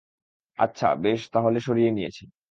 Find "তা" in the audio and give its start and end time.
1.33-1.39